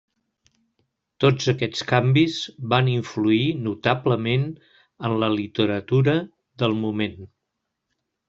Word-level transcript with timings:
Tots 1.23 1.49
aquests 1.51 1.83
canvis 1.91 2.37
van 2.71 2.89
influir 2.93 3.43
notablement 3.67 4.49
en 5.09 5.15
la 5.25 5.31
literatura 5.37 6.17
del 6.63 6.75
moment. 6.81 7.17